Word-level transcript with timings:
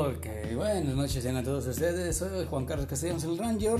Ok, 0.00 0.26
buenas 0.56 0.94
noches 0.96 1.26
a 1.26 1.42
todos 1.42 1.66
ustedes. 1.66 2.16
Soy 2.16 2.46
Juan 2.46 2.64
Carlos 2.64 2.86
Castellanos, 2.86 3.22
el 3.24 3.36
Ranger. 3.36 3.78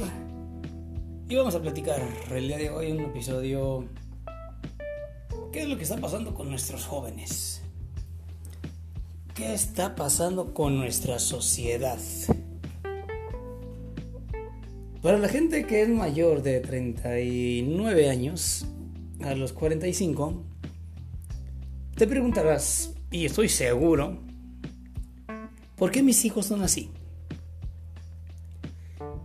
Y 1.27 1.35
vamos 1.35 1.55
a 1.55 1.63
platicar 1.63 1.99
el 2.31 2.47
día 2.47 2.59
de 2.59 2.69
hoy 2.69 2.93
un 2.93 3.01
episodio. 3.01 3.87
¿Qué 5.51 5.63
es 5.63 5.69
lo 5.69 5.79
que 5.79 5.85
está 5.85 5.97
pasando 5.97 6.35
con 6.35 6.51
nuestros 6.51 6.85
jóvenes? 6.85 7.63
¿Qué 9.35 9.55
está 9.55 9.95
pasando 9.95 10.53
con 10.53 10.77
nuestra 10.77 11.19
sociedad? 11.19 11.99
Para 15.01 15.17
la 15.17 15.29
gente 15.29 15.67
que 15.67 15.81
es 15.81 15.89
mayor 15.89 16.43
de 16.43 16.61
39 16.61 18.11
años 18.11 18.67
a 19.25 19.35
los 19.35 19.55
45, 19.55 20.45
te 21.95 22.07
preguntarás, 22.07 22.93
y 23.11 23.25
estoy 23.25 23.49
seguro, 23.49 24.19
¿por 25.81 25.91
qué 25.91 26.03
mis 26.03 26.27
hijos 26.27 26.45
son 26.45 26.63
así? 26.63 26.91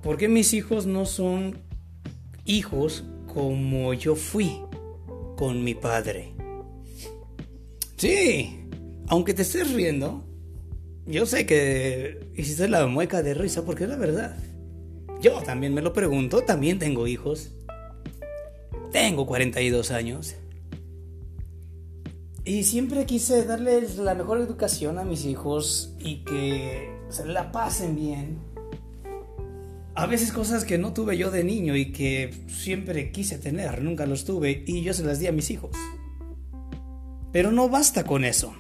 ¿Por 0.02 0.16
qué 0.16 0.30
mis 0.30 0.54
hijos 0.54 0.86
no 0.86 1.06
son 1.06 1.58
hijos 2.46 3.04
como 3.28 3.94
yo 3.94 4.16
fui 4.16 4.62
con 5.36 5.66
mi 5.66 5.76
padre? 5.76 6.32
Sí, 7.98 8.70
aunque 9.08 9.34
te 9.34 9.42
estés 9.42 9.74
riendo, 9.74 10.24
yo 11.06 11.26
sé 11.26 11.46
que 11.46 12.30
hiciste 12.36 12.70
la 12.70 12.88
mueca 12.88 13.22
de 13.22 13.34
risa 13.34 13.66
porque 13.66 13.84
es 13.84 13.90
la 13.90 13.98
verdad. 13.98 14.38
Yo 15.22 15.42
también 15.42 15.74
me 15.74 15.82
lo 15.82 15.92
pregunto, 15.92 16.44
también 16.44 16.80
tengo 16.80 17.06
hijos. 17.06 17.52
Tengo 18.94 19.26
42 19.26 19.92
años. 19.92 20.36
Y 22.46 22.64
siempre 22.64 23.08
quise 23.08 23.44
darles 23.44 23.98
la 23.98 24.14
mejor 24.14 24.40
educación 24.40 25.00
a 25.00 25.04
mis 25.04 25.26
hijos 25.26 25.96
y 26.00 26.24
que 26.24 26.96
se 27.10 27.26
la 27.26 27.52
pasen 27.52 27.96
bien. 27.96 28.38
A 29.96 30.06
veces 30.06 30.32
cosas 30.32 30.64
que 30.64 30.78
no 30.78 30.94
tuve 30.94 31.18
yo 31.18 31.32
de 31.32 31.44
niño 31.44 31.76
y 31.76 31.92
que 31.92 32.32
siempre 32.48 33.12
quise 33.12 33.40
tener, 33.40 33.82
nunca 33.82 34.06
los 34.06 34.26
tuve 34.26 34.64
y 34.68 34.84
yo 34.84 34.94
se 34.94 35.04
las 35.04 35.20
di 35.20 35.26
a 35.26 35.32
mis 35.32 35.50
hijos. 35.50 35.76
Pero 37.32 37.52
no 37.52 37.68
basta 37.68 38.04
con 38.04 38.24
eso. 38.24 38.54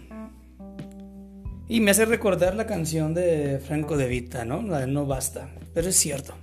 Y 1.67 1.79
me 1.79 1.91
hace 1.91 2.05
recordar 2.05 2.55
la 2.55 2.65
canción 2.65 3.13
de 3.13 3.59
Franco 3.59 3.97
de 3.97 4.07
Vita, 4.07 4.45
¿no? 4.45 4.63
no 4.63 5.05
basta, 5.05 5.53
pero 5.75 5.89
es 5.89 5.95
cierto. 5.95 6.33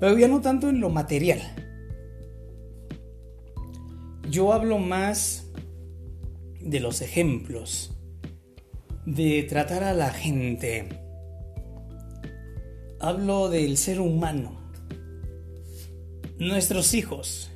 Pero 0.00 0.18
ya 0.18 0.26
no 0.26 0.40
tanto 0.40 0.68
en 0.68 0.80
lo 0.80 0.90
material. 0.90 1.40
Yo 4.30 4.52
hablo 4.52 4.78
más 4.78 5.50
de 6.60 6.78
los 6.78 7.00
ejemplos, 7.00 7.98
de 9.04 9.42
tratar 9.42 9.82
a 9.82 9.92
la 9.92 10.10
gente. 10.10 10.88
Hablo 13.00 13.48
del 13.48 13.76
ser 13.76 14.00
humano. 14.00 14.52
Nuestros 16.38 16.94
hijos 16.94 17.50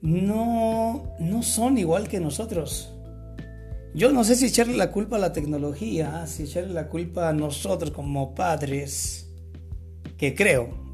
no, 0.00 1.16
no 1.18 1.42
son 1.42 1.76
igual 1.76 2.06
que 2.06 2.20
nosotros. 2.20 2.92
Yo 3.94 4.12
no 4.12 4.22
sé 4.22 4.36
si 4.36 4.46
echarle 4.46 4.76
la 4.76 4.92
culpa 4.92 5.16
a 5.16 5.20
la 5.20 5.32
tecnología, 5.32 6.24
si 6.28 6.44
echarle 6.44 6.72
la 6.72 6.88
culpa 6.88 7.28
a 7.28 7.32
nosotros 7.32 7.90
como 7.90 8.32
padres 8.32 9.28
que 10.16 10.36
creo, 10.36 10.87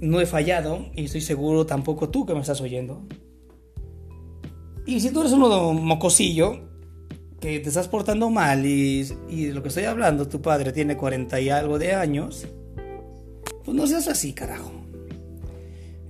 no 0.00 0.20
he 0.20 0.26
fallado 0.26 0.86
y 0.94 1.04
estoy 1.04 1.20
seguro 1.20 1.66
tampoco 1.66 2.08
tú 2.08 2.26
que 2.26 2.34
me 2.34 2.40
estás 2.40 2.60
oyendo. 2.60 3.06
Y 4.86 5.00
si 5.00 5.10
tú 5.10 5.20
eres 5.20 5.32
uno 5.32 5.72
mocosillo, 5.72 6.68
que 7.40 7.60
te 7.60 7.68
estás 7.68 7.88
portando 7.88 8.30
mal 8.30 8.66
y, 8.66 9.06
y 9.28 9.44
de 9.46 9.54
lo 9.54 9.62
que 9.62 9.68
estoy 9.68 9.84
hablando, 9.84 10.28
tu 10.28 10.42
padre 10.42 10.72
tiene 10.72 10.96
40 10.96 11.40
y 11.40 11.50
algo 11.50 11.78
de 11.78 11.94
años, 11.94 12.46
pues 13.64 13.76
no 13.76 13.86
seas 13.86 14.08
así, 14.08 14.32
carajo. 14.32 14.72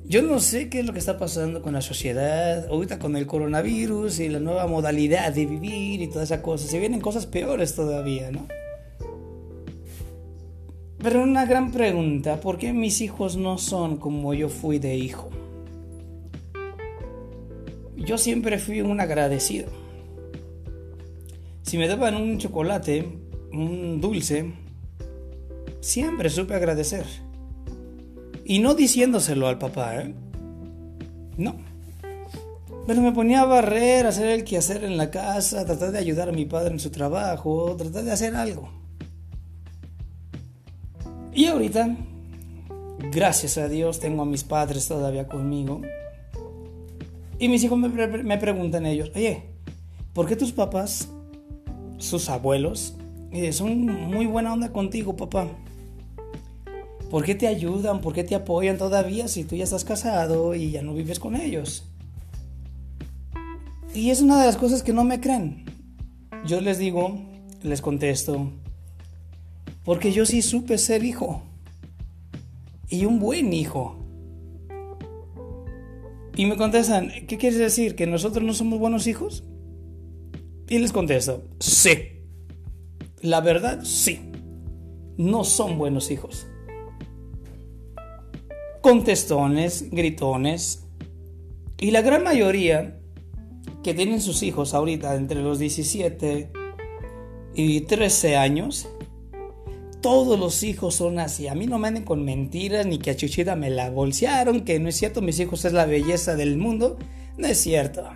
Yo 0.04 0.22
no 0.22 0.40
sé 0.40 0.68
qué 0.68 0.80
es 0.80 0.86
lo 0.86 0.92
que 0.92 0.98
está 0.98 1.18
pasando 1.18 1.62
con 1.62 1.72
la 1.72 1.82
sociedad, 1.82 2.66
ahorita 2.66 2.98
con 2.98 3.16
el 3.16 3.28
coronavirus 3.28 4.18
y 4.18 4.28
la 4.28 4.40
nueva 4.40 4.66
modalidad 4.66 5.32
de 5.32 5.46
vivir 5.46 6.02
y 6.02 6.08
todas 6.08 6.30
esas 6.30 6.40
cosas. 6.40 6.68
Se 6.68 6.80
vienen 6.80 7.00
cosas 7.00 7.26
peores 7.26 7.76
todavía, 7.76 8.32
¿no? 8.32 8.48
Pero 11.02 11.22
una 11.22 11.46
gran 11.46 11.72
pregunta, 11.72 12.40
¿por 12.40 12.58
qué 12.58 12.74
mis 12.74 13.00
hijos 13.00 13.38
no 13.38 13.56
son 13.56 13.96
como 13.96 14.34
yo 14.34 14.50
fui 14.50 14.78
de 14.78 14.96
hijo? 14.96 15.30
Yo 17.96 18.18
siempre 18.18 18.58
fui 18.58 18.82
un 18.82 19.00
agradecido. 19.00 19.68
Si 21.62 21.78
me 21.78 21.88
daban 21.88 22.16
un 22.16 22.36
chocolate, 22.36 23.08
un 23.50 24.00
dulce, 24.02 24.52
siempre 25.80 26.28
supe 26.28 26.54
agradecer. 26.54 27.06
Y 28.44 28.58
no 28.58 28.74
diciéndoselo 28.74 29.48
al 29.48 29.58
papá, 29.58 30.02
¿eh? 30.02 30.14
No. 31.38 31.56
Pero 32.86 33.00
me 33.00 33.12
ponía 33.12 33.40
a 33.40 33.46
barrer, 33.46 34.04
a 34.04 34.10
hacer 34.10 34.26
el 34.26 34.44
quehacer 34.44 34.84
en 34.84 34.98
la 34.98 35.10
casa, 35.10 35.64
tratar 35.64 35.92
de 35.92 35.98
ayudar 35.98 36.28
a 36.28 36.32
mi 36.32 36.44
padre 36.44 36.72
en 36.72 36.80
su 36.80 36.90
trabajo, 36.90 37.74
tratar 37.78 38.04
de 38.04 38.12
hacer 38.12 38.34
algo. 38.34 38.79
Y 41.40 41.46
ahorita, 41.46 41.96
gracias 43.10 43.56
a 43.56 43.66
Dios, 43.66 43.98
tengo 43.98 44.20
a 44.20 44.26
mis 44.26 44.44
padres 44.44 44.86
todavía 44.86 45.26
conmigo. 45.26 45.80
Y 47.38 47.48
mis 47.48 47.64
hijos 47.64 47.78
me, 47.78 48.36
preguntan 48.36 48.84
ellos, 48.84 49.10
oye, 49.14 49.44
¿por 50.12 50.26
qué 50.26 50.36
tus 50.36 50.52
papás, 50.52 51.08
sus 51.96 52.28
abuelos, 52.28 52.94
eh, 53.32 53.54
son 53.54 53.86
muy 53.86 54.26
buena 54.26 54.52
onda 54.52 54.70
contigo, 54.70 55.16
papá? 55.16 55.48
¿Por 57.10 57.24
qué 57.24 57.34
te 57.34 57.46
ayudan? 57.46 58.02
¿Por 58.02 58.12
qué 58.12 58.22
te 58.22 58.34
apoyan 58.34 58.76
todavía 58.76 59.26
si 59.26 59.44
tú 59.44 59.56
ya 59.56 59.64
estás 59.64 59.84
casado 59.84 60.54
y 60.54 60.72
ya 60.72 60.82
no 60.82 60.92
vives 60.92 61.18
con 61.18 61.36
ellos? 61.36 61.86
Y 63.94 64.10
es 64.10 64.20
una 64.20 64.38
de 64.38 64.44
las 64.44 64.58
cosas 64.58 64.82
que 64.82 64.92
no 64.92 65.04
me 65.04 65.20
creen. 65.20 65.64
Yo 66.44 66.60
les 66.60 66.76
digo, 66.76 67.18
les 67.62 67.80
contesto, 67.80 68.50
porque 69.84 70.12
yo 70.12 70.26
sí 70.26 70.42
supe 70.42 70.78
ser 70.78 71.04
hijo. 71.04 71.42
Y 72.88 73.04
un 73.04 73.18
buen 73.18 73.52
hijo. 73.52 73.96
Y 76.36 76.46
me 76.46 76.56
contestan, 76.56 77.10
¿qué 77.26 77.38
quieres 77.38 77.58
decir? 77.58 77.94
¿Que 77.94 78.06
nosotros 78.06 78.44
no 78.44 78.54
somos 78.54 78.78
buenos 78.78 79.06
hijos? 79.06 79.44
Y 80.68 80.78
les 80.78 80.92
contesto, 80.92 81.44
sí. 81.58 82.22
La 83.20 83.40
verdad, 83.40 83.80
sí. 83.82 84.20
No 85.16 85.44
son 85.44 85.76
buenos 85.76 86.10
hijos. 86.10 86.46
Contestones, 88.80 89.90
gritones. 89.90 90.86
Y 91.78 91.90
la 91.90 92.02
gran 92.02 92.22
mayoría 92.22 93.00
que 93.82 93.94
tienen 93.94 94.20
sus 94.20 94.42
hijos 94.42 94.74
ahorita 94.74 95.14
entre 95.16 95.42
los 95.42 95.58
17 95.58 96.50
y 97.54 97.80
13 97.82 98.36
años, 98.36 98.88
todos 100.00 100.38
los 100.38 100.62
hijos 100.62 100.94
son 100.94 101.18
así. 101.18 101.48
A 101.48 101.54
mí 101.54 101.66
no 101.66 101.78
me 101.78 101.88
anden 101.88 102.04
con 102.04 102.24
mentiras 102.24 102.86
ni 102.86 102.98
que 102.98 103.10
a 103.10 103.16
Chuchita 103.16 103.56
me 103.56 103.70
la 103.70 103.90
bolsearon, 103.90 104.62
que 104.62 104.78
no 104.78 104.88
es 104.88 104.96
cierto, 104.96 105.22
mis 105.22 105.38
hijos 105.40 105.64
es 105.64 105.72
la 105.72 105.86
belleza 105.86 106.36
del 106.36 106.56
mundo. 106.56 106.98
No 107.36 107.46
es 107.46 107.58
cierto. 107.58 108.08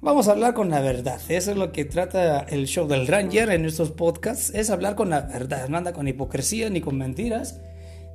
Vamos 0.00 0.28
a 0.28 0.32
hablar 0.32 0.54
con 0.54 0.70
la 0.70 0.80
verdad. 0.80 1.20
Eso 1.28 1.50
es 1.50 1.56
lo 1.56 1.72
que 1.72 1.84
trata 1.84 2.40
el 2.40 2.66
show 2.66 2.86
del 2.86 3.06
Ranger 3.06 3.50
en 3.50 3.64
estos 3.64 3.90
podcasts. 3.90 4.52
Es 4.54 4.70
hablar 4.70 4.94
con 4.94 5.10
la 5.10 5.22
verdad. 5.22 5.68
No 5.68 5.78
anda 5.78 5.92
con 5.92 6.06
hipocresía 6.06 6.70
ni 6.70 6.80
con 6.80 6.96
mentiras. 6.96 7.60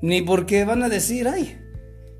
Ni 0.01 0.21
porque 0.21 0.63
van 0.63 0.83
a 0.83 0.89
decir, 0.89 1.27
ay, 1.27 1.57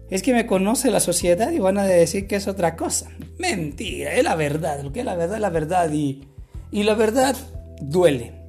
es 0.10 0.24
que 0.24 0.34
me 0.34 0.46
conoce 0.46 0.92
la 0.92 1.00
sociedad 1.00 1.52
y 1.52 1.60
van 1.60 1.78
a 1.78 1.86
decir 1.86 2.28
que 2.28 2.36
es 2.36 2.48
otra 2.48 2.76
cosa. 2.76 3.12
Mentira, 3.38 4.14
es 4.14 4.24
la 4.24 4.36
verdad. 4.36 4.82
Lo 4.84 4.92
que 4.92 5.00
es 5.00 5.06
la 5.06 5.16
verdad 5.16 5.36
es 5.36 5.42
la 5.42 5.50
verdad. 5.50 5.92
Y, 5.92 6.28
y 6.72 6.84
la 6.84 6.96
verdad 6.96 7.36
duele 7.82 8.41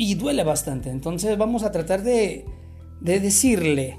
y 0.00 0.14
duele 0.14 0.44
bastante. 0.44 0.88
Entonces 0.88 1.36
vamos 1.36 1.62
a 1.62 1.72
tratar 1.72 2.02
de, 2.02 2.46
de 3.02 3.20
decirle 3.20 3.98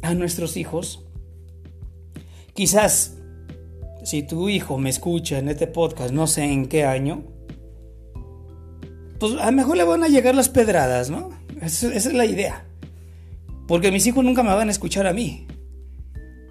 a 0.00 0.14
nuestros 0.14 0.56
hijos, 0.56 1.04
quizás 2.54 3.18
si 4.04 4.22
tu 4.22 4.48
hijo 4.48 4.78
me 4.78 4.90
escucha 4.90 5.38
en 5.38 5.48
este 5.48 5.66
podcast, 5.66 6.14
no 6.14 6.28
sé 6.28 6.44
en 6.44 6.68
qué 6.68 6.84
año, 6.84 7.24
pues 9.18 9.32
a 9.40 9.46
lo 9.46 9.56
mejor 9.56 9.76
le 9.76 9.82
van 9.82 10.04
a 10.04 10.08
llegar 10.08 10.36
las 10.36 10.48
pedradas, 10.48 11.10
¿no? 11.10 11.30
Esa, 11.60 11.92
esa 11.92 12.08
es 12.08 12.14
la 12.14 12.24
idea. 12.24 12.64
Porque 13.66 13.90
mis 13.90 14.06
hijos 14.06 14.24
nunca 14.24 14.44
me 14.44 14.54
van 14.54 14.68
a 14.68 14.72
escuchar 14.72 15.08
a 15.08 15.12
mí. 15.12 15.48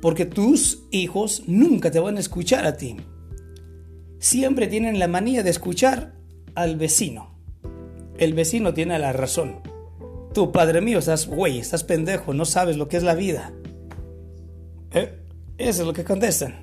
Porque 0.02 0.26
tus 0.26 0.90
hijos 0.92 1.44
nunca 1.48 1.90
te 1.90 2.02
van 2.02 2.18
a 2.18 2.20
escuchar 2.20 2.66
a 2.66 2.76
ti. 2.76 2.98
Siempre 4.20 4.68
tienen 4.68 5.00
la 5.00 5.08
manía 5.08 5.42
de 5.42 5.52
escuchar 5.52 6.16
al 6.54 6.76
vecino 6.76 7.31
el 8.22 8.36
vecino 8.36 8.72
tiene 8.76 9.00
la 9.00 9.14
razón. 9.14 9.62
Tú, 10.32 10.52
padre 10.52 10.80
mío, 10.80 11.00
estás 11.00 11.28
güey, 11.28 11.58
estás 11.58 11.84
pendejo, 11.84 12.36
no 12.36 12.46
sabes 12.46 12.78
lo 12.78 12.88
que 12.88 12.98
es 12.98 13.04
la 13.04 13.16
vida. 13.16 13.52
¿Eh? 14.94 15.18
Eso 15.58 15.82
es 15.82 15.88
lo 15.88 15.94
que 15.94 16.04
contestan. 16.04 16.62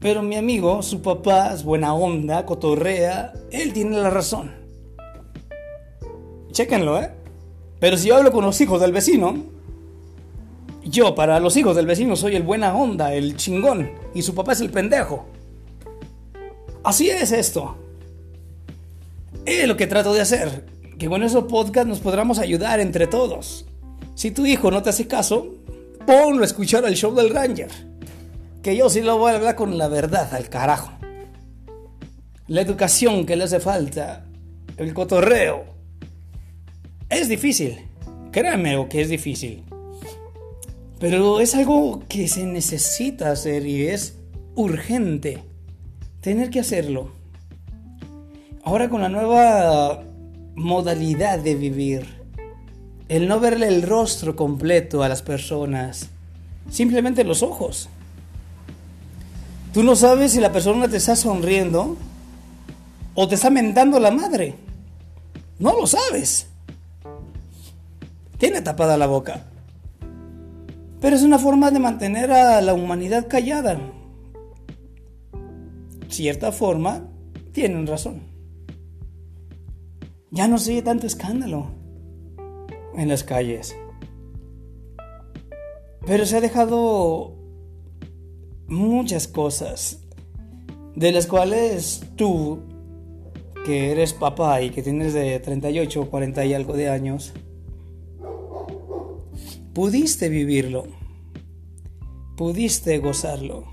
Pero 0.00 0.20
mi 0.20 0.34
amigo, 0.34 0.82
su 0.82 1.00
papá 1.00 1.54
es 1.54 1.62
buena 1.62 1.94
onda, 1.94 2.44
cotorrea, 2.44 3.32
él 3.52 3.72
tiene 3.72 3.98
la 3.98 4.10
razón. 4.10 4.50
Chéquenlo, 6.50 7.00
¿eh? 7.00 7.12
Pero 7.78 7.96
si 7.96 8.08
yo 8.08 8.16
hablo 8.16 8.32
con 8.32 8.44
los 8.44 8.60
hijos 8.60 8.80
del 8.80 8.90
vecino, 8.90 9.36
yo 10.84 11.14
para 11.14 11.38
los 11.38 11.56
hijos 11.56 11.76
del 11.76 11.86
vecino 11.86 12.16
soy 12.16 12.34
el 12.34 12.42
buena 12.42 12.74
onda, 12.74 13.14
el 13.14 13.36
chingón, 13.36 13.92
y 14.12 14.22
su 14.22 14.34
papá 14.34 14.54
es 14.54 14.60
el 14.60 14.70
pendejo. 14.70 15.26
Así 16.82 17.10
es 17.10 17.30
esto. 17.30 17.76
Es 19.48 19.66
lo 19.66 19.78
que 19.78 19.86
trato 19.86 20.12
de 20.12 20.20
hacer. 20.20 20.66
Que 20.98 21.08
con 21.08 21.22
esos 21.22 21.44
podcasts 21.44 21.88
nos 21.88 22.00
podamos 22.00 22.38
ayudar 22.38 22.80
entre 22.80 23.06
todos. 23.06 23.64
Si 24.14 24.30
tu 24.30 24.44
hijo 24.44 24.70
no 24.70 24.82
te 24.82 24.90
hace 24.90 25.06
caso, 25.08 25.54
ponlo 26.06 26.42
a 26.42 26.46
escuchar 26.46 26.84
el 26.84 26.96
show 26.96 27.14
del 27.14 27.30
Ranger. 27.30 27.70
Que 28.62 28.76
yo 28.76 28.90
sí 28.90 29.00
lo 29.00 29.16
voy 29.16 29.32
a 29.32 29.36
hablar 29.36 29.54
con 29.54 29.78
la 29.78 29.88
verdad, 29.88 30.34
al 30.34 30.50
carajo. 30.50 30.92
La 32.46 32.60
educación 32.60 33.24
que 33.24 33.36
le 33.36 33.44
hace 33.44 33.58
falta, 33.58 34.26
el 34.76 34.92
cotorreo. 34.92 35.64
Es 37.08 37.30
difícil. 37.30 37.78
Créanme 38.30 38.86
que 38.90 39.00
es 39.00 39.08
difícil. 39.08 39.64
Pero 41.00 41.40
es 41.40 41.54
algo 41.54 42.02
que 42.06 42.28
se 42.28 42.44
necesita 42.44 43.30
hacer 43.30 43.66
y 43.66 43.86
es 43.86 44.18
urgente 44.56 45.38
tener 46.20 46.50
que 46.50 46.60
hacerlo. 46.60 47.17
Ahora 48.68 48.90
con 48.90 49.00
la 49.00 49.08
nueva 49.08 50.02
modalidad 50.54 51.38
de 51.38 51.54
vivir, 51.54 52.06
el 53.08 53.26
no 53.26 53.40
verle 53.40 53.66
el 53.66 53.80
rostro 53.80 54.36
completo 54.36 55.02
a 55.02 55.08
las 55.08 55.22
personas, 55.22 56.10
simplemente 56.70 57.24
los 57.24 57.42
ojos. 57.42 57.88
Tú 59.72 59.82
no 59.82 59.96
sabes 59.96 60.32
si 60.32 60.40
la 60.40 60.52
persona 60.52 60.86
te 60.86 60.98
está 60.98 61.16
sonriendo 61.16 61.96
o 63.14 63.26
te 63.26 63.36
está 63.36 63.48
mentando 63.48 63.98
la 64.00 64.10
madre. 64.10 64.56
No 65.58 65.72
lo 65.72 65.86
sabes. 65.86 66.48
Tiene 68.36 68.60
tapada 68.60 68.98
la 68.98 69.06
boca. 69.06 69.46
Pero 71.00 71.16
es 71.16 71.22
una 71.22 71.38
forma 71.38 71.70
de 71.70 71.78
mantener 71.78 72.30
a 72.30 72.60
la 72.60 72.74
humanidad 72.74 73.28
callada. 73.28 73.80
Cierta 76.10 76.52
forma, 76.52 77.04
tienen 77.54 77.86
razón. 77.86 78.27
Ya 80.30 80.46
no 80.46 80.58
se 80.58 80.72
oye 80.72 80.82
tanto 80.82 81.06
escándalo 81.06 81.68
en 82.94 83.08
las 83.08 83.24
calles. 83.24 83.76
Pero 86.06 86.26
se 86.26 86.36
ha 86.36 86.40
dejado 86.40 87.34
muchas 88.66 89.28
cosas 89.28 90.00
de 90.94 91.12
las 91.12 91.26
cuales 91.26 92.02
tú, 92.16 92.60
que 93.64 93.92
eres 93.92 94.12
papá 94.12 94.62
y 94.62 94.70
que 94.70 94.82
tienes 94.82 95.14
de 95.14 95.38
38 95.38 96.00
o 96.00 96.10
40 96.10 96.44
y 96.44 96.54
algo 96.54 96.74
de 96.74 96.88
años, 96.88 97.32
pudiste 99.74 100.28
vivirlo, 100.28 100.86
pudiste 102.36 102.98
gozarlo, 102.98 103.64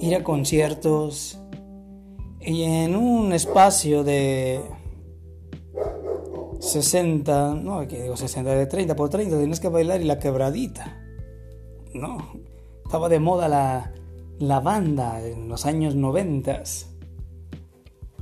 ir 0.00 0.14
a 0.14 0.22
conciertos 0.22 1.38
y 2.40 2.62
en 2.62 2.94
un 2.96 3.32
espacio 3.32 4.04
de 4.04 4.60
60, 6.62 7.56
no, 7.56 7.86
que 7.88 8.02
digo 8.02 8.16
60, 8.16 8.54
de 8.54 8.66
30 8.66 8.94
por 8.94 9.08
30, 9.08 9.36
tienes 9.36 9.58
que 9.58 9.68
bailar 9.68 10.00
y 10.00 10.04
la 10.04 10.20
quebradita. 10.20 11.02
No, 11.92 12.18
estaba 12.84 13.08
de 13.08 13.18
moda 13.18 13.48
la, 13.48 13.92
la 14.38 14.60
banda 14.60 15.20
en 15.26 15.48
los 15.48 15.66
años 15.66 15.96
90. 15.96 16.62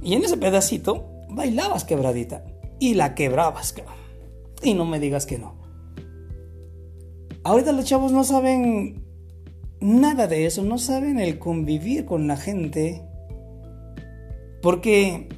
Y 0.03 0.15
en 0.15 0.25
ese 0.25 0.39
pedacito 0.39 1.07
bailabas 1.29 1.85
quebradita 1.85 2.47
y 2.79 2.95
la 2.95 3.15
quebrabas, 3.15 3.75
Y 4.63 4.73
no 4.73 4.87
me 4.87 4.99
digas 4.99 5.27
que 5.27 5.39
no. 5.39 5.61
Ahorita 7.45 7.73
los 7.73 7.85
chavos 7.85 8.11
no 8.11 8.25
saben 8.25 9.05
nada 9.81 10.27
de 10.27 10.47
eso, 10.47 10.63
no 10.63 10.79
saben 10.79 11.21
el 11.21 11.39
convivir 11.39 12.07
con 12.07 12.27
la 12.27 12.39
gente. 12.39 13.07
Porque 14.63 15.29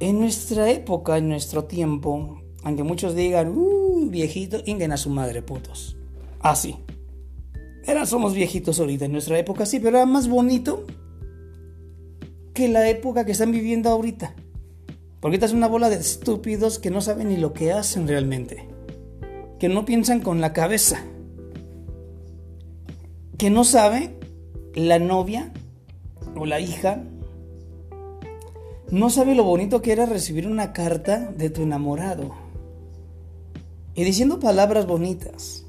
en 0.00 0.20
nuestra 0.20 0.70
época, 0.70 1.18
en 1.18 1.28
nuestro 1.28 1.64
tiempo, 1.64 2.42
aunque 2.62 2.82
muchos 2.82 3.14
digan, 3.14 3.56
uh, 3.56 4.08
viejito, 4.10 4.58
inguen 4.66 4.92
a 4.92 4.96
su 4.96 5.10
madre, 5.10 5.42
putos. 5.42 5.96
Así. 6.40 6.76
Ah, 7.86 8.06
somos 8.06 8.34
viejitos 8.34 8.78
ahorita 8.78 9.06
en 9.06 9.12
nuestra 9.12 9.38
época, 9.38 9.66
sí, 9.66 9.80
pero 9.80 9.96
era 9.96 10.06
más 10.06 10.28
bonito 10.28 10.84
que 12.52 12.68
la 12.68 12.88
época 12.88 13.24
que 13.24 13.32
están 13.32 13.50
viviendo 13.50 13.88
ahorita. 13.88 14.34
Porque 15.20 15.36
esta 15.36 15.46
es 15.46 15.52
una 15.52 15.68
bola 15.68 15.88
de 15.88 15.96
estúpidos 15.96 16.78
que 16.78 16.90
no 16.90 17.00
saben 17.00 17.30
ni 17.30 17.36
lo 17.36 17.52
que 17.52 17.72
hacen 17.72 18.06
realmente 18.06 18.68
que 19.58 19.68
no 19.68 19.84
piensan 19.84 20.20
con 20.20 20.40
la 20.40 20.52
cabeza, 20.52 21.02
que 23.36 23.50
no 23.50 23.64
sabe 23.64 24.16
la 24.74 24.98
novia 24.98 25.52
o 26.36 26.46
la 26.46 26.60
hija, 26.60 27.02
no 28.90 29.10
sabe 29.10 29.34
lo 29.34 29.44
bonito 29.44 29.82
que 29.82 29.92
era 29.92 30.06
recibir 30.06 30.46
una 30.46 30.72
carta 30.72 31.30
de 31.36 31.50
tu 31.50 31.62
enamorado 31.62 32.34
y 33.94 34.04
diciendo 34.04 34.40
palabras 34.40 34.86
bonitas. 34.86 35.64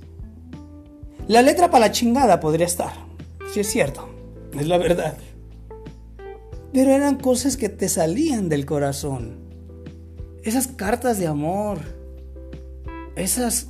La 1.28 1.42
letra 1.42 1.70
para 1.70 1.88
la 1.88 1.92
chingada 1.92 2.40
podría 2.40 2.66
estar, 2.66 2.94
si 3.52 3.60
es 3.60 3.68
cierto, 3.68 4.08
es 4.58 4.68
la 4.68 4.78
verdad. 4.78 5.18
Pero 6.72 6.92
eran 6.92 7.18
cosas 7.18 7.58
que 7.58 7.68
te 7.68 7.90
salían 7.90 8.48
del 8.48 8.66
corazón. 8.66 9.38
Esas 10.44 10.68
cartas 10.68 11.20
de 11.20 11.28
amor, 11.28 11.80
esas 13.16 13.68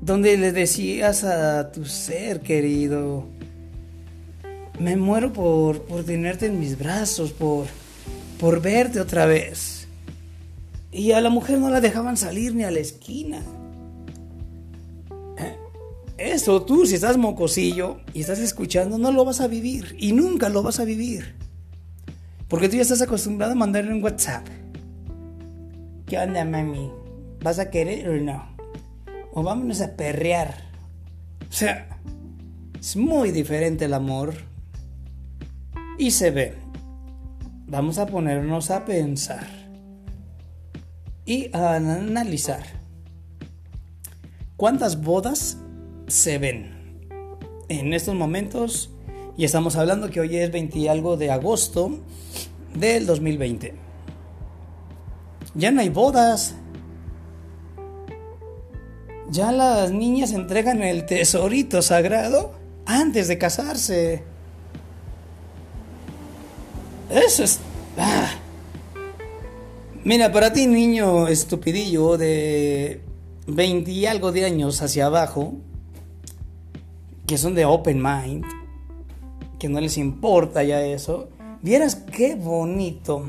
donde 0.00 0.36
le 0.36 0.52
decías 0.52 1.22
a 1.24 1.70
tu 1.70 1.84
ser 1.84 2.40
querido, 2.40 3.26
me 4.80 4.96
muero 4.96 5.32
por, 5.32 5.82
por 5.82 6.02
tenerte 6.04 6.46
en 6.46 6.58
mis 6.58 6.76
brazos, 6.76 7.32
por, 7.32 7.66
por 8.38 8.60
verte 8.60 9.00
otra 9.00 9.26
vez. 9.26 9.88
Y 10.92 11.12
a 11.12 11.20
la 11.20 11.30
mujer 11.30 11.58
no 11.58 11.70
la 11.70 11.80
dejaban 11.80 12.16
salir 12.16 12.54
ni 12.54 12.64
a 12.64 12.70
la 12.70 12.80
esquina. 12.80 13.42
Eh, 15.38 15.56
eso 16.18 16.62
tú, 16.62 16.86
si 16.86 16.94
estás 16.94 17.16
mocosillo 17.16 17.98
y 18.12 18.20
estás 18.20 18.38
escuchando, 18.38 18.98
no 18.98 19.10
lo 19.12 19.24
vas 19.24 19.40
a 19.40 19.48
vivir. 19.48 19.96
Y 19.98 20.12
nunca 20.12 20.48
lo 20.48 20.62
vas 20.62 20.80
a 20.80 20.84
vivir. 20.84 21.34
Porque 22.48 22.68
tú 22.68 22.76
ya 22.76 22.82
estás 22.82 23.02
acostumbrado 23.02 23.52
a 23.52 23.56
mandarle 23.56 23.92
un 23.92 24.02
WhatsApp. 24.02 24.46
¿Qué 26.06 26.18
onda, 26.18 26.44
mami? 26.44 26.90
¿Vas 27.40 27.58
a 27.58 27.70
querer 27.70 28.08
o 28.08 28.16
no? 28.16 28.54
o 29.34 29.42
vámonos 29.42 29.80
a 29.80 29.96
perrear. 29.96 30.54
O 31.48 31.52
sea, 31.52 31.98
es 32.78 32.96
muy 32.96 33.32
diferente 33.32 33.84
el 33.84 33.94
amor 33.94 34.34
y 35.98 36.12
se 36.12 36.30
ve. 36.30 36.63
Vamos 37.66 37.96
a 37.98 38.04
ponernos 38.04 38.70
a 38.70 38.84
pensar 38.84 39.46
y 41.24 41.48
a 41.56 41.76
analizar 41.76 42.62
cuántas 44.56 45.00
bodas 45.00 45.56
se 46.06 46.36
ven 46.36 47.08
en 47.70 47.94
estos 47.94 48.14
momentos 48.14 48.90
y 49.38 49.46
estamos 49.46 49.76
hablando 49.76 50.10
que 50.10 50.20
hoy 50.20 50.36
es 50.36 50.52
20 50.52 50.78
y 50.78 50.88
algo 50.88 51.16
de 51.16 51.30
agosto 51.30 52.00
del 52.78 53.06
2020. 53.06 53.74
Ya 55.54 55.70
no 55.70 55.80
hay 55.80 55.88
bodas, 55.88 56.56
ya 59.30 59.52
las 59.52 59.90
niñas 59.90 60.32
entregan 60.32 60.82
el 60.82 61.06
tesorito 61.06 61.80
sagrado 61.80 62.52
antes 62.84 63.26
de 63.26 63.38
casarse. 63.38 64.33
Eso 67.14 67.44
es... 67.44 67.60
Ah. 67.96 68.34
Mira, 70.02 70.32
para 70.32 70.52
ti 70.52 70.66
niño 70.66 71.28
estupidillo 71.28 72.18
de 72.18 73.00
20 73.46 73.90
y 73.90 74.06
algo 74.06 74.32
de 74.32 74.44
años 74.44 74.82
hacia 74.82 75.06
abajo, 75.06 75.54
que 77.26 77.38
son 77.38 77.54
de 77.54 77.64
open 77.64 78.02
mind, 78.02 78.44
que 79.58 79.68
no 79.68 79.80
les 79.80 79.96
importa 79.96 80.62
ya 80.64 80.84
eso, 80.84 81.28
vieras 81.62 81.94
qué 81.94 82.34
bonito, 82.34 83.26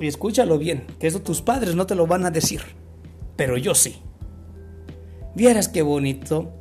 y 0.00 0.08
escúchalo 0.08 0.58
bien, 0.58 0.86
que 0.98 1.06
eso 1.06 1.20
tus 1.20 1.42
padres 1.42 1.74
no 1.76 1.86
te 1.86 1.94
lo 1.94 2.06
van 2.06 2.24
a 2.24 2.30
decir, 2.30 2.62
pero 3.36 3.56
yo 3.56 3.74
sí. 3.74 3.96
Vieras 5.36 5.68
qué 5.68 5.82
bonito 5.82 6.52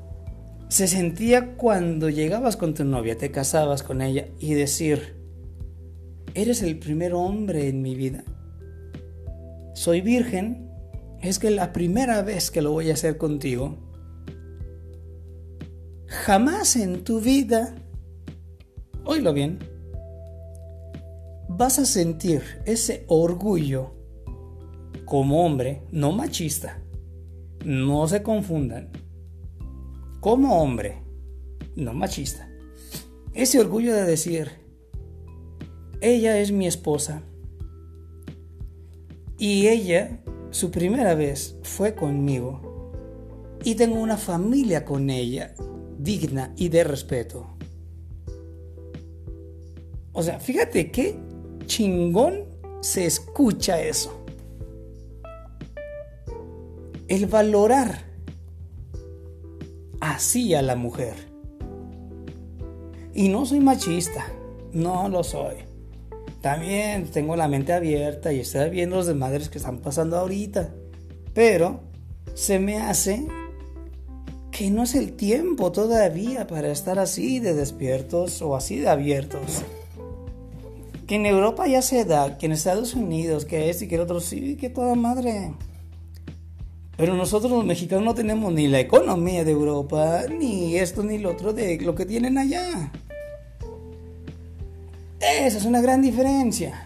se 0.68 0.88
sentía 0.88 1.56
cuando 1.56 2.10
llegabas 2.10 2.58
con 2.58 2.74
tu 2.74 2.84
novia, 2.84 3.18
te 3.18 3.32
casabas 3.32 3.84
con 3.84 4.02
ella 4.02 4.28
y 4.40 4.54
decir, 4.54 5.17
eres 6.34 6.62
el 6.62 6.80
primer 6.80 7.14
hombre 7.14 7.68
en 7.68 7.82
mi 7.82 7.96
vida. 7.96 8.24
Soy 9.74 10.02
virgen, 10.02 10.70
es 11.22 11.40
que 11.40 11.52
la 11.52 11.74
primera 11.74 12.22
vez 12.22 12.52
que 12.52 12.62
lo 12.62 12.72
voy 12.72 12.90
a 12.90 12.94
hacer 12.94 13.18
contigo. 13.18 13.78
Jamás 16.08 16.76
en 16.76 17.04
tu 17.04 17.20
vida 17.20 17.76
oílo 19.08 19.34
bien, 19.34 19.60
vas 21.48 21.80
a 21.80 21.86
sentir 21.86 22.42
ese 22.66 23.06
orgullo 23.08 23.94
como 25.06 25.46
hombre, 25.46 25.84
no 25.92 26.12
machista. 26.12 26.82
No 27.66 28.08
se 28.08 28.22
confundan. 28.22 28.92
Como 30.20 30.62
hombre, 30.62 31.02
no 31.76 31.94
machista. 31.94 32.50
Ese 33.34 33.60
orgullo 33.60 33.96
de 33.96 34.04
decir, 34.04 34.52
ella 36.02 36.40
es 36.40 36.52
mi 36.52 36.68
esposa. 36.68 37.24
Y 39.40 39.68
ella, 39.68 40.20
su 40.52 40.72
primera 40.72 41.16
vez, 41.16 41.56
fue 41.64 41.96
conmigo. 41.96 42.92
Y 43.64 43.76
tengo 43.76 44.00
una 44.00 44.18
familia 44.18 44.86
con 44.86 45.10
ella, 45.10 45.54
digna 45.98 46.54
y 46.56 46.70
de 46.70 46.84
respeto. 46.84 47.48
O 50.14 50.24
sea, 50.24 50.40
fíjate 50.40 50.92
qué 50.92 51.16
chingón 51.66 52.46
se 52.82 53.06
escucha 53.06 53.82
eso. 53.82 54.24
El 57.08 57.28
valorar 57.28 58.06
así 60.00 60.54
a 60.56 60.62
la 60.62 60.76
mujer. 60.76 61.16
Y 63.14 63.30
no 63.30 63.46
soy 63.46 63.60
machista, 63.60 64.28
no 64.74 65.10
lo 65.10 65.24
soy. 65.24 65.67
También 66.42 67.08
tengo 67.08 67.36
la 67.36 67.48
mente 67.48 67.74
abierta 67.74 68.32
y 68.32 68.40
estoy 68.40 68.70
viendo 68.70 68.98
los 68.98 69.08
desmadres 69.08 69.50
que 69.50 69.58
están 69.58 69.80
pasando 69.80 70.18
ahorita. 70.18 70.70
Pero 71.34 71.82
se 72.34 72.60
me 72.60 72.78
hace 72.78 73.26
que 74.52 74.72
no 74.72 74.84
es 74.84 74.96
el 74.96 75.14
tiempo 75.14 75.72
todavía 75.72 76.48
para 76.48 76.72
estar 76.72 77.00
así 77.00 77.40
de 77.40 77.54
despiertos 77.54 78.42
o 78.42 78.56
así 78.56 78.78
de 78.78 78.90
abiertos. 78.90 79.64
Que 81.06 81.16
en 81.16 81.26
Europa 81.26 81.68
ya 81.68 81.82
se 81.82 82.06
da, 82.06 82.38
que 82.38 82.48
en 82.48 82.52
Estados 82.52 82.94
Unidos, 82.94 83.46
que 83.46 83.70
este 83.70 83.86
y 83.86 83.88
que 83.88 83.96
el 83.96 84.02
otro, 84.02 84.20
sí, 84.20 84.56
que 84.56 84.70
toda 84.70 84.96
madre. 84.96 85.54
Pero 86.98 87.14
nosotros 87.14 87.52
los 87.52 87.66
mexicanos 87.66 88.04
no 88.04 88.16
tenemos 88.16 88.52
ni 88.52 88.68
la 88.68 88.80
economía 88.80 89.44
de 89.44 89.52
Europa, 89.52 90.24
ni 90.28 90.76
esto 90.76 91.04
ni 91.04 91.20
lo 91.20 91.32
otro 91.32 91.54
de 91.54 91.80
lo 91.82 91.94
que 91.94 92.06
tienen 92.06 92.40
allá. 92.40 92.92
Esa 95.20 95.58
es 95.58 95.66
una 95.66 95.82
gran 95.82 96.02
diferencia. 96.02 96.84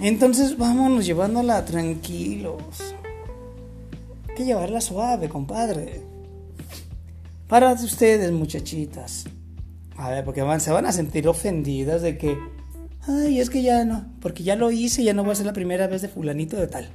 Entonces 0.00 0.58
vámonos 0.58 1.06
llevándola 1.06 1.64
tranquilos. 1.64 2.94
Hay 4.28 4.34
que 4.34 4.44
llevarla 4.44 4.80
suave, 4.80 5.28
compadre. 5.28 6.02
Para 7.46 7.72
ustedes, 7.72 8.32
muchachitas. 8.32 9.26
A 9.96 10.10
ver, 10.10 10.24
porque 10.24 10.42
van, 10.42 10.60
se 10.60 10.72
van 10.72 10.86
a 10.86 10.92
sentir 10.92 11.28
ofendidas 11.28 12.02
de 12.02 12.18
que, 12.18 12.36
ay, 13.02 13.38
es 13.40 13.50
que 13.50 13.62
ya 13.62 13.84
no, 13.84 14.06
porque 14.20 14.42
ya 14.42 14.56
lo 14.56 14.70
hice, 14.70 15.04
ya 15.04 15.12
no 15.12 15.24
va 15.24 15.32
a 15.32 15.36
ser 15.36 15.46
la 15.46 15.52
primera 15.52 15.86
vez 15.86 16.02
de 16.02 16.08
fulanito 16.08 16.56
de 16.56 16.66
tal. 16.66 16.88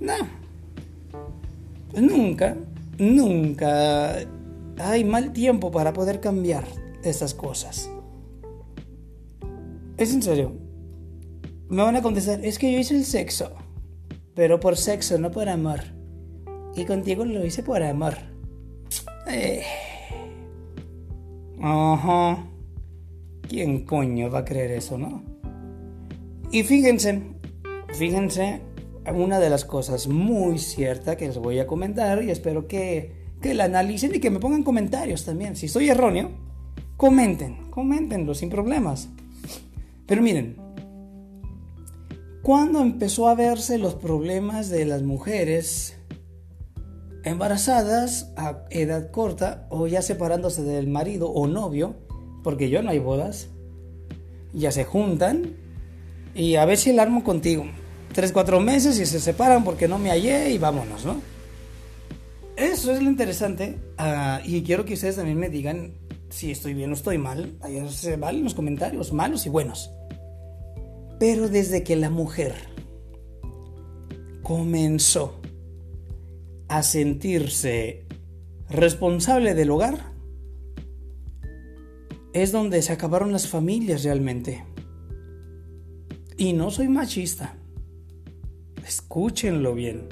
No. 0.00 0.14
Nunca, 1.94 2.56
nunca 2.98 4.16
hay 4.78 5.04
mal 5.04 5.32
tiempo 5.32 5.70
para 5.70 5.92
poder 5.92 6.20
cambiar 6.20 6.64
estas 7.02 7.32
cosas. 7.32 7.88
Es 10.00 10.14
en 10.14 10.22
serio. 10.22 10.54
Me 11.68 11.82
van 11.82 11.94
a 11.94 12.00
contestar, 12.00 12.42
es 12.42 12.58
que 12.58 12.72
yo 12.72 12.78
hice 12.78 12.96
el 12.96 13.04
sexo. 13.04 13.52
Pero 14.34 14.58
por 14.58 14.78
sexo, 14.78 15.18
no 15.18 15.30
por 15.30 15.46
amor. 15.50 15.80
Y 16.74 16.86
contigo 16.86 17.26
lo 17.26 17.44
hice 17.44 17.62
por 17.62 17.82
amor. 17.82 18.14
Eh. 19.28 19.62
Ajá. 21.60 22.48
¿Quién 23.46 23.84
coño 23.84 24.30
va 24.30 24.38
a 24.38 24.44
creer 24.46 24.70
eso, 24.70 24.96
no? 24.96 25.22
Y 26.50 26.62
fíjense, 26.62 27.20
fíjense, 27.92 28.62
una 29.14 29.38
de 29.38 29.50
las 29.50 29.66
cosas 29.66 30.08
muy 30.08 30.58
cierta 30.58 31.18
que 31.18 31.26
les 31.26 31.36
voy 31.36 31.58
a 31.58 31.66
comentar 31.66 32.22
y 32.24 32.30
espero 32.30 32.66
que, 32.66 33.12
que 33.42 33.52
la 33.52 33.64
analicen 33.64 34.14
y 34.14 34.20
que 34.20 34.30
me 34.30 34.40
pongan 34.40 34.62
comentarios 34.62 35.26
también. 35.26 35.56
Si 35.56 35.66
estoy 35.66 35.90
erróneo, 35.90 36.30
comenten, 36.96 37.68
comentenlo 37.68 38.32
sin 38.32 38.48
problemas. 38.48 39.10
Pero 40.10 40.22
miren, 40.22 40.56
cuando 42.42 42.80
empezó 42.80 43.28
a 43.28 43.36
verse 43.36 43.78
los 43.78 43.94
problemas 43.94 44.68
de 44.68 44.84
las 44.84 45.02
mujeres 45.02 45.98
embarazadas 47.22 48.32
a 48.36 48.64
edad 48.70 49.12
corta 49.12 49.68
o 49.70 49.86
ya 49.86 50.02
separándose 50.02 50.64
del 50.64 50.88
marido 50.88 51.30
o 51.30 51.46
novio, 51.46 51.94
porque 52.42 52.70
yo 52.70 52.82
no 52.82 52.90
hay 52.90 52.98
bodas, 52.98 53.50
ya 54.52 54.72
se 54.72 54.82
juntan 54.82 55.54
y 56.34 56.56
a 56.56 56.64
ver 56.64 56.78
si 56.78 56.90
el 56.90 56.98
armo 56.98 57.22
contigo. 57.22 57.66
Tres, 58.12 58.32
cuatro 58.32 58.58
meses 58.58 58.98
y 58.98 59.06
se 59.06 59.20
separan 59.20 59.62
porque 59.62 59.86
no 59.86 60.00
me 60.00 60.10
hallé 60.10 60.50
y 60.50 60.58
vámonos, 60.58 61.04
¿no? 61.04 61.20
Eso 62.56 62.92
es 62.92 63.00
lo 63.00 63.08
interesante 63.08 63.78
uh, 63.96 64.44
y 64.44 64.64
quiero 64.64 64.84
que 64.84 64.94
ustedes 64.94 65.14
también 65.14 65.38
me 65.38 65.50
digan 65.50 65.92
si 66.30 66.50
estoy 66.50 66.74
bien 66.74 66.90
o 66.90 66.94
estoy 66.94 67.16
mal. 67.16 67.54
Ahí 67.60 67.80
se 67.90 68.16
valen 68.16 68.42
los 68.42 68.54
comentarios, 68.54 69.12
malos 69.12 69.46
y 69.46 69.50
buenos. 69.50 69.92
Pero 71.20 71.50
desde 71.50 71.84
que 71.84 71.96
la 71.96 72.08
mujer 72.08 72.54
comenzó 74.42 75.38
a 76.66 76.82
sentirse 76.82 78.06
responsable 78.70 79.54
del 79.54 79.70
hogar, 79.70 80.14
es 82.32 82.52
donde 82.52 82.80
se 82.80 82.94
acabaron 82.94 83.32
las 83.32 83.48
familias 83.48 84.02
realmente. 84.02 84.64
Y 86.38 86.54
no 86.54 86.70
soy 86.70 86.88
machista. 86.88 87.54
Escúchenlo 88.82 89.74
bien. 89.74 90.08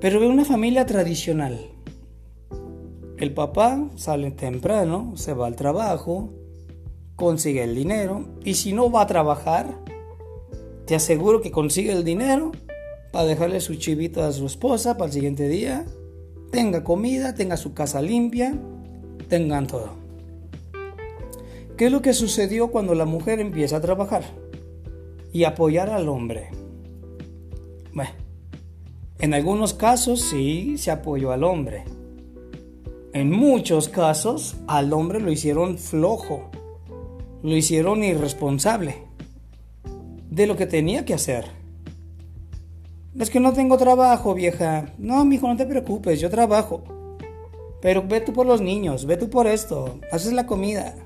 Pero 0.00 0.20
de 0.20 0.26
una 0.26 0.46
familia 0.46 0.86
tradicional. 0.86 1.60
El 3.18 3.34
papá 3.34 3.90
sale 3.96 4.30
temprano, 4.30 5.12
se 5.16 5.34
va 5.34 5.48
al 5.48 5.56
trabajo, 5.56 6.32
consigue 7.16 7.64
el 7.64 7.74
dinero 7.74 8.26
y 8.44 8.54
si 8.54 8.72
no 8.72 8.90
va 8.90 9.02
a 9.02 9.06
trabajar, 9.06 9.74
te 10.84 10.94
aseguro 10.94 11.40
que 11.40 11.50
consigue 11.50 11.92
el 11.92 12.04
dinero 12.04 12.52
para 13.10 13.26
dejarle 13.26 13.60
su 13.60 13.74
chivito 13.74 14.22
a 14.22 14.32
su 14.32 14.46
esposa 14.46 14.96
para 14.96 15.06
el 15.06 15.12
siguiente 15.12 15.48
día, 15.48 15.86
tenga 16.52 16.84
comida, 16.84 17.34
tenga 17.34 17.56
su 17.56 17.72
casa 17.72 18.02
limpia, 18.02 18.56
tengan 19.28 19.66
todo. 19.66 19.90
¿Qué 21.76 21.86
es 21.86 21.92
lo 21.92 22.02
que 22.02 22.12
sucedió 22.12 22.70
cuando 22.70 22.94
la 22.94 23.04
mujer 23.04 23.40
empieza 23.40 23.78
a 23.78 23.80
trabajar 23.80 24.22
y 25.32 25.44
apoyar 25.44 25.90
al 25.90 26.08
hombre? 26.08 26.50
Bueno, 27.92 28.12
en 29.18 29.34
algunos 29.34 29.74
casos 29.74 30.20
sí 30.20 30.76
se 30.78 30.90
apoyó 30.90 31.32
al 31.32 31.44
hombre. 31.44 31.84
En 33.12 33.30
muchos 33.30 33.88
casos 33.88 34.56
al 34.66 34.92
hombre 34.92 35.20
lo 35.20 35.32
hicieron 35.32 35.78
flojo 35.78 36.50
lo 37.46 37.54
hicieron 37.54 38.02
irresponsable 38.02 38.96
de 40.28 40.48
lo 40.48 40.56
que 40.56 40.66
tenía 40.66 41.04
que 41.04 41.14
hacer. 41.14 41.44
Es 43.16 43.30
que 43.30 43.38
no 43.38 43.52
tengo 43.52 43.78
trabajo, 43.78 44.34
vieja. 44.34 44.92
No, 44.98 45.24
mijo, 45.24 45.46
no 45.46 45.56
te 45.56 45.64
preocupes, 45.64 46.20
yo 46.20 46.28
trabajo. 46.28 46.82
Pero 47.80 48.02
ve 48.04 48.20
tú 48.20 48.32
por 48.32 48.46
los 48.46 48.60
niños, 48.60 49.06
ve 49.06 49.16
tú 49.16 49.30
por 49.30 49.46
esto, 49.46 50.00
haces 50.10 50.32
la 50.32 50.44
comida. 50.44 50.96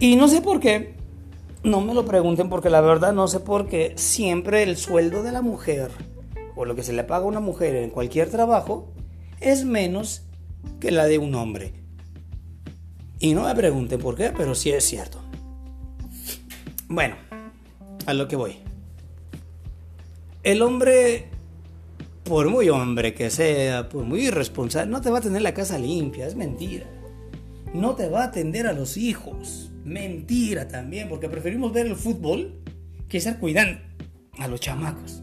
Y 0.00 0.16
no 0.16 0.26
sé 0.26 0.40
por 0.42 0.58
qué, 0.58 0.94
no 1.62 1.80
me 1.80 1.94
lo 1.94 2.04
pregunten 2.04 2.48
porque 2.48 2.68
la 2.68 2.80
verdad 2.80 3.12
no 3.12 3.28
sé 3.28 3.38
por 3.38 3.68
qué 3.68 3.92
siempre 3.94 4.64
el 4.64 4.76
sueldo 4.76 5.22
de 5.22 5.30
la 5.30 5.40
mujer 5.40 5.92
o 6.56 6.64
lo 6.64 6.74
que 6.74 6.82
se 6.82 6.92
le 6.92 7.04
paga 7.04 7.26
a 7.26 7.28
una 7.28 7.38
mujer 7.38 7.76
en 7.76 7.90
cualquier 7.90 8.28
trabajo 8.28 8.88
es 9.40 9.64
menos 9.64 10.22
que 10.80 10.90
la 10.90 11.06
de 11.06 11.18
un 11.18 11.36
hombre. 11.36 11.85
Y 13.18 13.32
no 13.34 13.44
me 13.44 13.54
pregunten 13.54 13.98
por 13.98 14.16
qué, 14.16 14.32
pero 14.36 14.54
sí 14.54 14.70
es 14.70 14.84
cierto. 14.84 15.20
Bueno, 16.88 17.16
a 18.06 18.14
lo 18.14 18.28
que 18.28 18.36
voy. 18.36 18.56
El 20.42 20.62
hombre, 20.62 21.28
por 22.24 22.48
muy 22.50 22.68
hombre 22.68 23.14
que 23.14 23.30
sea, 23.30 23.88
por 23.88 24.04
muy 24.04 24.26
irresponsable, 24.26 24.90
no 24.90 25.00
te 25.00 25.10
va 25.10 25.18
a 25.18 25.22
tener 25.22 25.42
la 25.42 25.54
casa 25.54 25.78
limpia, 25.78 26.26
es 26.26 26.36
mentira. 26.36 26.86
No 27.74 27.94
te 27.94 28.08
va 28.08 28.22
a 28.22 28.26
atender 28.26 28.66
a 28.66 28.72
los 28.72 28.96
hijos. 28.96 29.72
Mentira 29.84 30.68
también, 30.68 31.08
porque 31.08 31.28
preferimos 31.28 31.72
ver 31.72 31.86
el 31.86 31.96
fútbol 31.96 32.60
que 33.08 33.18
estar 33.18 33.38
cuidando 33.38 33.80
a 34.38 34.46
los 34.46 34.60
chamacos. 34.60 35.22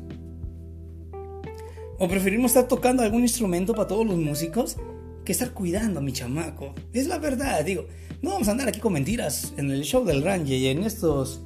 O 1.99 2.07
preferimos 2.07 2.51
estar 2.51 2.67
tocando 2.67 3.03
algún 3.03 3.21
instrumento 3.21 3.73
para 3.73 3.87
todos 3.87 4.05
los 4.05 4.17
músicos 4.17 4.77
que 5.23 5.31
estar 5.31 5.51
cuidando 5.51 5.99
a 5.99 6.03
mi 6.03 6.13
chamaco. 6.13 6.73
Es 6.93 7.07
la 7.07 7.17
verdad, 7.17 7.63
digo. 7.63 7.87
No 8.21 8.31
vamos 8.31 8.47
a 8.47 8.51
andar 8.51 8.69
aquí 8.69 8.79
con 8.79 8.93
mentiras 8.93 9.53
en 9.57 9.69
el 9.69 9.83
show 9.83 10.05
del 10.05 10.23
Ranger 10.23 10.57
y 10.57 10.67
en 10.67 10.83
estos 10.83 11.41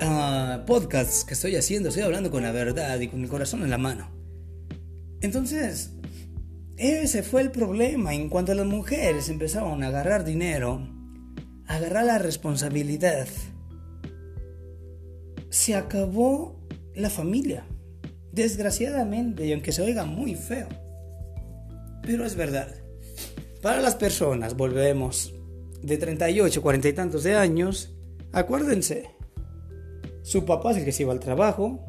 uh, 0.00 0.64
podcasts 0.64 1.24
que 1.24 1.34
estoy 1.34 1.56
haciendo. 1.56 1.88
Estoy 1.88 2.04
hablando 2.04 2.30
con 2.30 2.42
la 2.42 2.52
verdad 2.52 3.00
y 3.00 3.08
con 3.08 3.20
mi 3.20 3.26
corazón 3.26 3.62
en 3.62 3.70
la 3.70 3.78
mano. 3.78 4.10
Entonces, 5.20 5.92
ese 6.76 7.22
fue 7.22 7.42
el 7.42 7.50
problema. 7.50 8.14
En 8.14 8.28
cuanto 8.28 8.54
las 8.54 8.66
mujeres 8.66 9.28
empezaron 9.28 9.82
a 9.82 9.88
agarrar 9.88 10.24
dinero, 10.24 10.88
a 11.66 11.76
agarrar 11.76 12.04
la 12.04 12.18
responsabilidad, 12.18 13.26
se 15.50 15.74
acabó 15.74 16.60
la 16.94 17.10
familia. 17.10 17.66
Desgraciadamente, 18.32 19.46
y 19.46 19.52
aunque 19.52 19.72
se 19.72 19.82
oiga 19.82 20.04
muy 20.04 20.36
feo, 20.36 20.68
pero 22.02 22.24
es 22.24 22.36
verdad. 22.36 22.74
Para 23.62 23.80
las 23.80 23.94
personas, 23.94 24.56
volvemos, 24.56 25.34
de 25.82 25.96
38, 25.96 26.62
40 26.62 26.88
y 26.88 26.92
tantos 26.92 27.22
de 27.22 27.34
años, 27.34 27.94
acuérdense, 28.32 29.10
su 30.22 30.44
papá 30.44 30.72
es 30.72 30.78
el 30.78 30.84
que 30.84 30.92
se 30.92 31.02
iba 31.02 31.12
al 31.12 31.20
trabajo, 31.20 31.80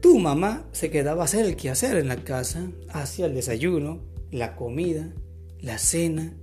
tu 0.00 0.18
mamá 0.18 0.66
se 0.72 0.90
quedaba 0.90 1.22
a 1.22 1.24
hacer 1.26 1.44
el 1.44 1.56
quehacer 1.56 1.96
en 1.96 2.08
la 2.08 2.16
casa, 2.16 2.70
hacía 2.88 3.26
el 3.26 3.34
desayuno, 3.34 4.00
la 4.30 4.56
comida, 4.56 5.12
la 5.60 5.78
cena. 5.78 6.34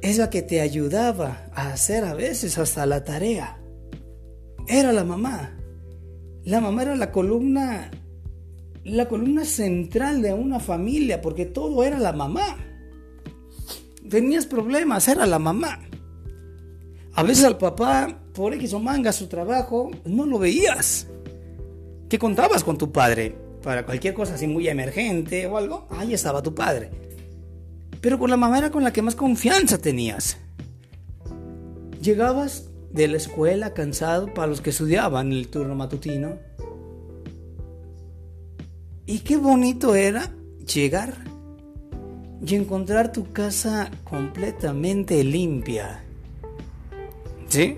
Es 0.00 0.18
la 0.18 0.30
que 0.30 0.42
te 0.42 0.60
ayudaba 0.60 1.46
a 1.54 1.72
hacer 1.72 2.04
a 2.04 2.14
veces 2.14 2.58
hasta 2.58 2.84
la 2.86 3.04
tarea. 3.04 3.62
Era 4.66 4.92
la 4.92 5.04
mamá. 5.04 5.56
La 6.44 6.60
mamá 6.60 6.82
era 6.82 6.96
la 6.96 7.12
columna, 7.12 7.90
la 8.84 9.08
columna 9.08 9.44
central 9.44 10.22
de 10.22 10.32
una 10.32 10.60
familia, 10.60 11.20
porque 11.20 11.46
todo 11.46 11.84
era 11.84 11.98
la 11.98 12.12
mamá. 12.12 12.58
Tenías 14.08 14.46
problemas, 14.46 15.08
era 15.08 15.26
la 15.26 15.38
mamá. 15.38 15.80
A 17.14 17.22
veces 17.22 17.44
al 17.44 17.58
papá, 17.58 18.20
por 18.32 18.54
X 18.54 18.72
o 18.72 18.80
manga, 18.80 19.12
su 19.12 19.26
trabajo, 19.26 19.90
no 20.04 20.26
lo 20.26 20.38
veías 20.38 21.06
que 22.08 22.18
contabas 22.18 22.64
con 22.64 22.76
tu 22.76 22.92
padre 22.92 23.34
para 23.62 23.86
cualquier 23.86 24.14
cosa 24.14 24.34
así 24.34 24.46
muy 24.46 24.68
emergente 24.68 25.46
o 25.46 25.56
algo, 25.56 25.86
ahí 25.90 26.12
estaba 26.12 26.42
tu 26.42 26.54
padre. 26.54 26.90
Pero 28.00 28.18
con 28.18 28.28
la 28.30 28.36
mamá 28.36 28.58
era 28.58 28.70
con 28.70 28.82
la 28.82 28.92
que 28.92 29.00
más 29.00 29.14
confianza 29.14 29.78
tenías. 29.78 30.36
Llegabas 32.02 32.68
de 32.90 33.08
la 33.08 33.16
escuela 33.16 33.72
cansado 33.72 34.34
para 34.34 34.48
los 34.48 34.60
que 34.60 34.70
estudiaban 34.70 35.32
el 35.32 35.48
turno 35.48 35.74
matutino. 35.74 36.38
Y 39.12 39.18
qué 39.18 39.36
bonito 39.36 39.94
era 39.94 40.32
llegar 40.74 41.12
y 42.46 42.54
encontrar 42.54 43.12
tu 43.12 43.30
casa 43.30 43.90
completamente 44.04 45.22
limpia. 45.22 46.02
¿Sí? 47.46 47.76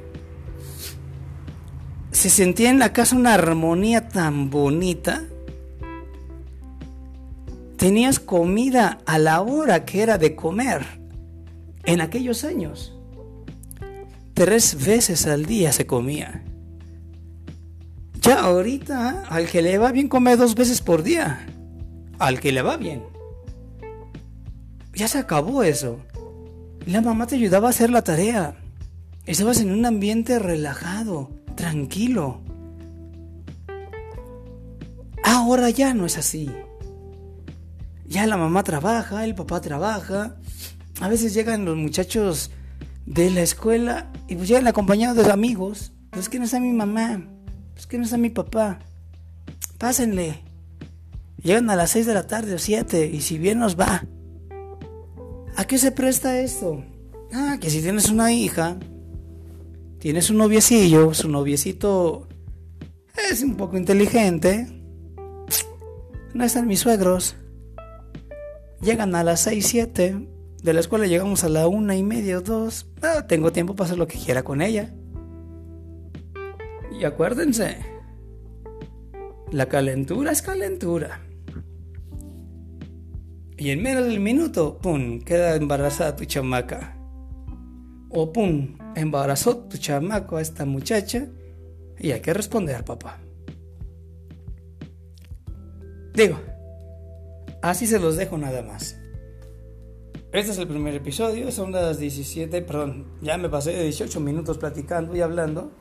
se 2.12 2.30
sentía 2.30 2.70
en 2.70 2.78
la 2.78 2.92
casa 2.92 3.16
una 3.16 3.34
armonía 3.34 4.08
tan 4.08 4.48
bonita. 4.48 5.24
Tenías 7.78 8.20
comida 8.20 9.00
a 9.04 9.18
la 9.18 9.40
hora 9.40 9.84
que 9.84 10.02
era 10.02 10.18
de 10.18 10.36
comer 10.36 10.86
en 11.82 12.00
aquellos 12.00 12.44
años. 12.44 12.96
Tres 14.34 14.86
veces 14.86 15.26
al 15.26 15.46
día 15.46 15.72
se 15.72 15.84
comía. 15.84 16.44
Ya 18.24 18.40
ahorita 18.40 19.24
al 19.28 19.46
que 19.50 19.60
le 19.60 19.76
va 19.76 19.92
bien 19.92 20.08
come 20.08 20.34
dos 20.38 20.54
veces 20.54 20.80
por 20.80 21.02
día. 21.02 21.46
Al 22.18 22.40
que 22.40 22.52
le 22.52 22.62
va 22.62 22.78
bien. 22.78 23.02
Ya 24.94 25.08
se 25.08 25.18
acabó 25.18 25.62
eso. 25.62 25.98
La 26.86 27.02
mamá 27.02 27.26
te 27.26 27.34
ayudaba 27.34 27.66
a 27.66 27.70
hacer 27.70 27.90
la 27.90 28.00
tarea. 28.00 28.56
Estabas 29.26 29.60
en 29.60 29.70
un 29.70 29.84
ambiente 29.84 30.38
relajado 30.38 31.32
tranquilo. 31.54 32.40
Ahora 35.22 35.68
ya 35.68 35.92
no 35.92 36.06
es 36.06 36.16
así. 36.16 36.50
Ya 38.06 38.26
la 38.26 38.38
mamá 38.38 38.62
trabaja, 38.62 39.26
el 39.26 39.34
papá 39.34 39.60
trabaja. 39.60 40.36
A 41.02 41.08
veces 41.08 41.34
llegan 41.34 41.66
los 41.66 41.76
muchachos 41.76 42.52
de 43.04 43.30
la 43.30 43.42
escuela 43.42 44.10
y 44.28 44.36
pues 44.36 44.48
llegan 44.48 44.66
acompañados 44.66 45.26
de 45.26 45.30
amigos. 45.30 45.92
Pues 46.08 46.30
que 46.30 46.38
no 46.38 46.46
está 46.46 46.58
mi 46.58 46.72
mamá, 46.72 47.33
pues 47.74 47.86
que 47.86 47.98
no 47.98 48.04
está 48.04 48.16
mi 48.16 48.30
papá. 48.30 48.78
Pásenle. 49.78 50.42
Llegan 51.42 51.68
a 51.68 51.76
las 51.76 51.90
6 51.90 52.06
de 52.06 52.14
la 52.14 52.26
tarde 52.26 52.54
o 52.54 52.58
7 52.58 53.06
y 53.12 53.20
si 53.20 53.38
bien 53.38 53.58
nos 53.58 53.78
va. 53.78 54.06
¿A 55.56 55.64
qué 55.66 55.78
se 55.78 55.92
presta 55.92 56.40
esto? 56.40 56.82
Ah, 57.32 57.58
que 57.60 57.68
si 57.68 57.82
tienes 57.82 58.08
una 58.08 58.32
hija, 58.32 58.76
tienes 59.98 60.30
un 60.30 60.38
noviecillo, 60.38 61.14
su 61.14 61.28
noviecito 61.28 62.28
es 63.30 63.42
un 63.42 63.56
poco 63.56 63.76
inteligente, 63.76 64.66
no 66.32 66.44
están 66.44 66.66
mis 66.66 66.80
suegros, 66.80 67.36
llegan 68.80 69.14
a 69.14 69.24
las 69.24 69.40
6, 69.42 69.66
7, 69.66 70.28
de 70.62 70.72
la 70.72 70.80
escuela 70.80 71.06
llegamos 71.06 71.44
a 71.44 71.48
la 71.48 71.68
una 71.68 71.96
y 71.96 72.02
media 72.02 72.38
o 72.38 72.40
dos, 72.40 72.86
ah, 73.02 73.26
tengo 73.26 73.52
tiempo 73.52 73.74
para 73.74 73.86
hacer 73.86 73.98
lo 73.98 74.06
que 74.06 74.18
quiera 74.18 74.42
con 74.42 74.62
ella. 74.62 74.92
Y 76.98 77.04
acuérdense, 77.04 77.78
la 79.50 79.66
calentura 79.66 80.32
es 80.32 80.42
calentura. 80.42 81.20
Y 83.56 83.70
en 83.70 83.82
menos 83.82 84.04
del 84.06 84.20
minuto, 84.20 84.78
¡pum!, 84.78 85.20
queda 85.20 85.56
embarazada 85.56 86.16
tu 86.16 86.24
chamaca. 86.24 86.96
O 88.10 88.32
¡pum!, 88.32 88.76
embarazó 88.94 89.56
tu 89.68 89.78
chamaco 89.78 90.36
a 90.36 90.42
esta 90.42 90.64
muchacha 90.64 91.28
y 91.98 92.12
hay 92.12 92.20
que 92.20 92.34
responder, 92.34 92.84
papá. 92.84 93.20
Digo, 96.14 96.38
así 97.62 97.86
se 97.86 97.98
los 97.98 98.16
dejo 98.16 98.38
nada 98.38 98.62
más. 98.62 99.00
Este 100.32 100.50
es 100.50 100.58
el 100.58 100.66
primer 100.66 100.94
episodio, 100.94 101.50
son 101.52 101.70
las 101.70 101.98
17, 101.98 102.62
perdón, 102.62 103.06
ya 103.20 103.38
me 103.38 103.48
pasé 103.48 103.72
de 103.72 103.84
18 103.84 104.18
minutos 104.18 104.58
platicando 104.58 105.16
y 105.16 105.20
hablando. 105.20 105.72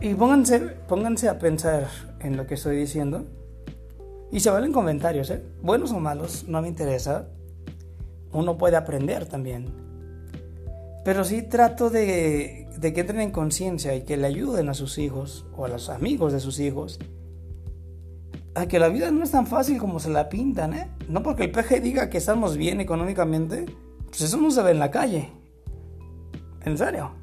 Y 0.00 0.14
pónganse, 0.14 0.60
pónganse 0.88 1.28
a 1.28 1.38
pensar 1.38 1.88
en 2.20 2.36
lo 2.38 2.46
que 2.46 2.54
estoy 2.54 2.76
diciendo. 2.76 3.26
Y 4.32 4.40
se 4.40 4.50
valen 4.50 4.72
comentarios, 4.72 5.28
¿eh? 5.30 5.42
Buenos 5.62 5.92
o 5.92 6.00
malos, 6.00 6.44
no 6.48 6.62
me 6.62 6.68
interesa. 6.68 7.28
Uno 8.32 8.56
puede 8.56 8.76
aprender 8.76 9.26
también. 9.26 9.66
Pero 11.04 11.24
sí 11.24 11.42
trato 11.42 11.90
de, 11.90 12.68
que 12.80 13.00
entren 13.00 13.20
en 13.20 13.30
conciencia 13.30 13.94
y 13.94 14.02
que 14.02 14.16
le 14.16 14.26
ayuden 14.26 14.70
a 14.70 14.74
sus 14.74 14.96
hijos 14.96 15.46
o 15.54 15.66
a 15.66 15.68
los 15.68 15.90
amigos 15.90 16.32
de 16.32 16.40
sus 16.40 16.60
hijos 16.60 16.98
a 18.54 18.66
que 18.66 18.78
la 18.78 18.88
vida 18.88 19.10
no 19.10 19.22
es 19.22 19.30
tan 19.30 19.46
fácil 19.46 19.78
como 19.78 20.00
se 20.00 20.10
la 20.10 20.28
pintan, 20.28 20.74
¿eh? 20.74 20.90
No 21.08 21.22
porque 21.22 21.44
el 21.44 21.52
peje 21.52 21.80
diga 21.80 22.10
que 22.10 22.18
estamos 22.18 22.56
bien 22.56 22.80
económicamente, 22.80 23.66
pues 24.08 24.22
eso 24.22 24.38
no 24.38 24.50
se 24.50 24.62
ve 24.62 24.72
en 24.72 24.80
la 24.80 24.90
calle. 24.90 25.30
En 26.64 26.76
serio. 26.76 27.19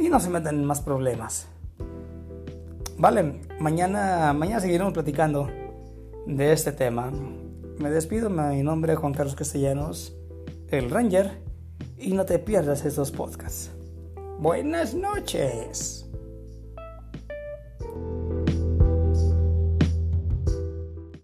Y 0.00 0.08
no 0.08 0.18
se 0.18 0.30
meten 0.30 0.56
en 0.56 0.64
más 0.64 0.80
problemas. 0.80 1.46
Vale, 2.96 3.42
mañana, 3.60 4.32
mañana 4.32 4.60
seguiremos 4.60 4.94
platicando 4.94 5.48
de 6.26 6.52
este 6.52 6.72
tema. 6.72 7.12
Me 7.78 7.90
despido, 7.90 8.30
mi 8.30 8.62
nombre 8.62 8.94
es 8.94 8.98
Juan 8.98 9.12
Carlos 9.12 9.36
Castellanos, 9.36 10.16
el 10.70 10.90
Ranger 10.90 11.42
y 11.98 12.14
no 12.14 12.24
te 12.24 12.38
pierdas 12.38 12.84
estos 12.84 13.10
podcasts. 13.10 13.70
Buenas 14.38 14.94
noches. 14.94 16.06